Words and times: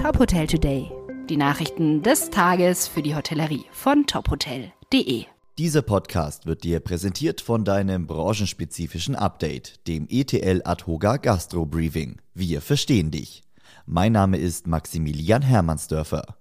Top 0.00 0.18
Hotel 0.18 0.46
Today. 0.46 0.90
Die 1.28 1.36
Nachrichten 1.36 2.02
des 2.02 2.30
Tages 2.30 2.88
für 2.88 3.02
die 3.02 3.14
Hotellerie 3.14 3.66
von 3.70 4.06
tophotel.de. 4.06 5.26
Dieser 5.58 5.82
Podcast 5.82 6.46
wird 6.46 6.64
dir 6.64 6.80
präsentiert 6.80 7.42
von 7.42 7.66
deinem 7.66 8.06
branchenspezifischen 8.06 9.14
Update, 9.14 9.86
dem 9.86 10.06
ETL 10.08 10.62
Adhoga 10.64 11.18
Gastro 11.18 11.66
Briefing. 11.66 12.16
Wir 12.32 12.62
verstehen 12.62 13.10
dich. 13.10 13.42
Mein 13.84 14.12
Name 14.12 14.38
ist 14.38 14.66
Maximilian 14.66 15.42
Hermannsdörfer. 15.42 16.38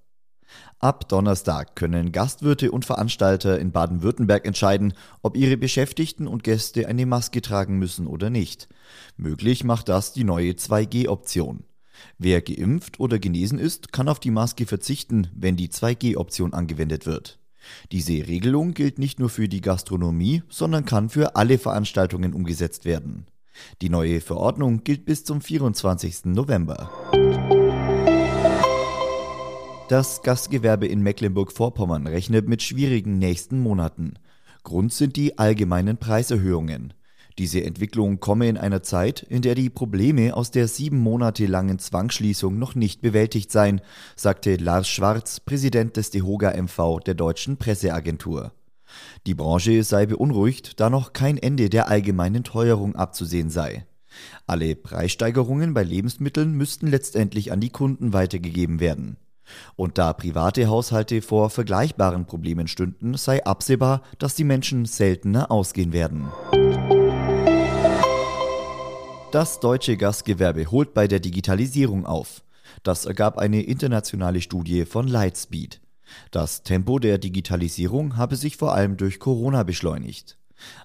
Ab 0.80 1.10
Donnerstag 1.10 1.76
können 1.76 2.14
Gastwirte 2.14 2.72
und 2.72 2.86
Veranstalter 2.86 3.60
in 3.60 3.74
Baden-Württemberg 3.74 4.46
entscheiden, 4.46 4.94
ob 5.22 5.36
ihre 5.36 5.58
Beschäftigten 5.58 6.28
und 6.28 6.46
Gäste 6.46 6.88
eine 6.88 7.06
Maske 7.06 7.42
tragen 7.42 7.78
müssen 7.78 8.08
oder 8.08 8.30
nicht. 8.30 8.70
Möglich 9.18 9.66
macht 9.66 9.90
das 9.90 10.14
die 10.14 10.24
neue 10.24 10.52
2G-Option. 10.52 11.66
Wer 12.18 12.42
geimpft 12.42 13.00
oder 13.00 13.20
genesen 13.20 13.60
ist, 13.60 13.92
kann 13.92 14.08
auf 14.08 14.20
die 14.20 14.32
Maske 14.32 14.66
verzichten, 14.66 15.28
wenn 15.36 15.56
die 15.56 15.70
2G-Option 15.70 16.54
angewendet 16.54 17.06
wird. 17.06 17.40
Diese 17.92 18.14
Regelung 18.28 18.74
gilt 18.74 19.00
nicht 19.00 19.20
nur 19.20 19.30
für 19.30 19.48
die 19.48 19.62
Gastronomie, 19.62 20.44
sondern 20.50 20.86
kann 20.86 21.10
für 21.10 21.36
alle 21.36 21.58
Veranstaltungen 21.58 22.34
umgesetzt 22.34 22.86
werden. 22.86 23.26
Die 23.82 23.90
neue 23.90 24.22
Verordnung 24.22 24.84
gilt 24.84 25.06
bis 25.06 25.26
zum 25.26 25.42
24. 25.42 26.26
November. 26.26 26.90
Das 29.90 30.22
Gastgewerbe 30.22 30.88
in 30.88 31.02
Mecklenburg-Vorpommern 31.02 32.06
rechnet 32.08 32.48
mit 32.48 32.62
schwierigen 32.62 33.18
nächsten 33.18 33.60
Monaten. 33.60 34.14
Grund 34.64 34.94
sind 34.94 35.16
die 35.16 35.40
allgemeinen 35.40 35.98
Preiserhöhungen. 35.98 36.94
Diese 37.40 37.64
Entwicklung 37.64 38.20
komme 38.20 38.50
in 38.50 38.58
einer 38.58 38.84
Zeit, 38.84 39.22
in 39.24 39.42
der 39.42 39.56
die 39.56 39.70
Probleme 39.70 40.36
aus 40.36 40.52
der 40.52 40.68
sieben 40.68 41.00
Monate 41.00 41.46
langen 41.46 41.80
Zwangsschließung 41.80 42.60
noch 42.60 42.76
nicht 42.76 43.02
bewältigt 43.02 43.50
seien, 43.50 43.80
sagte 44.18 44.58
Lars 44.58 44.90
Schwarz, 44.90 45.40
Präsident 45.40 45.96
des 45.96 46.12
DEHOGA 46.12 46.62
MV 46.62 47.00
der 47.00 47.14
deutschen 47.14 47.56
Presseagentur. 47.56 48.52
Die 49.26 49.36
Branche 49.36 49.86
sei 49.86 50.06
beunruhigt, 50.06 50.82
da 50.82 50.90
noch 50.90 51.14
kein 51.14 51.38
Ende 51.38 51.70
der 51.70 51.88
allgemeinen 51.88 52.44
Teuerung 52.44 52.98
abzusehen 52.98 53.50
sei. 53.50 53.86
Alle 54.46 54.76
Preissteigerungen 54.76 55.74
bei 55.74 55.84
Lebensmitteln 55.84 56.52
müssten 56.52 56.88
letztendlich 56.88 57.54
an 57.54 57.62
die 57.62 57.70
Kunden 57.70 58.12
weitergegeben 58.12 58.82
werden. 58.82 59.16
Und 59.78 59.98
da 59.98 60.12
private 60.12 60.68
Haushalte 60.68 61.22
vor 61.22 61.50
vergleichbaren 61.50 62.26
Problemen 62.26 62.68
stünden, 62.68 63.16
sei 63.16 63.46
absehbar, 63.46 64.02
dass 64.18 64.36
die 64.36 64.44
Menschen 64.44 64.84
seltener 64.84 65.50
ausgehen 65.50 65.94
werden. 65.94 66.28
Das 69.32 69.60
deutsche 69.60 69.96
Gastgewerbe 69.96 70.72
holt 70.72 70.96
bei 70.96 71.08
der 71.08 71.20
Digitalisierung 71.20 72.08
auf. 72.08 72.42
Das 72.82 73.06
ergab 73.06 73.38
eine 73.38 73.62
internationale 73.62 74.42
Studie 74.42 74.86
von 74.86 75.08
Lightspeed. 75.08 75.82
Das 76.32 76.64
Tempo 76.64 76.98
der 76.98 77.20
Digitalisierung 77.20 78.18
habe 78.18 78.36
sich 78.36 78.58
vor 78.58 78.74
allem 78.74 78.98
durch 78.98 79.20
Corona 79.20 79.62
beschleunigt. 79.62 80.40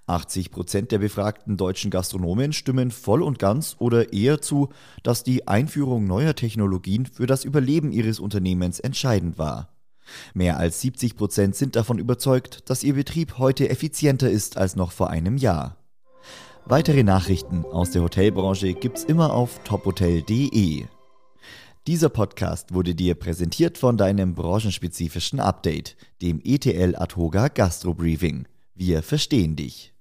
80 0.06 0.50
Prozent 0.50 0.92
der 0.92 0.98
befragten 0.98 1.56
deutschen 1.56 1.90
Gastronomen 1.90 2.52
stimmen 2.52 2.90
voll 2.90 3.22
und 3.22 3.38
ganz 3.38 3.76
oder 3.78 4.12
eher 4.12 4.42
zu, 4.42 4.68
dass 5.02 5.24
die 5.24 5.48
Einführung 5.48 6.06
neuer 6.06 6.34
Technologien 6.34 7.06
für 7.06 7.26
das 7.26 7.44
Überleben 7.44 7.92
ihres 7.92 8.20
Unternehmens 8.20 8.78
entscheidend 8.78 9.38
war. 9.38 9.70
Mehr 10.34 10.58
als 10.58 10.82
70 10.82 11.16
Prozent 11.16 11.56
sind 11.56 11.76
davon 11.76 11.98
überzeugt, 11.98 12.68
dass 12.68 12.84
ihr 12.84 12.92
Betrieb 12.92 13.38
heute 13.38 13.70
effizienter 13.70 14.30
ist 14.30 14.58
als 14.58 14.76
noch 14.76 14.92
vor 14.92 15.08
einem 15.08 15.38
Jahr. 15.38 15.78
Weitere 16.66 17.02
Nachrichten 17.02 17.66
aus 17.66 17.90
der 17.90 18.00
Hotelbranche 18.00 18.72
gibt's 18.72 19.04
immer 19.04 19.34
auf 19.34 19.62
tophotel.de. 19.64 20.84
Dieser 21.86 22.08
Podcast 22.08 22.72
wurde 22.72 22.94
dir 22.94 23.14
präsentiert 23.16 23.76
von 23.76 23.98
deinem 23.98 24.34
branchenspezifischen 24.34 25.40
Update, 25.40 25.94
dem 26.22 26.40
ETL 26.42 26.96
Adhoga 26.96 27.48
Gastro 27.48 27.92
Briefing. 27.92 28.48
Wir 28.74 29.02
verstehen 29.02 29.56
dich. 29.56 29.93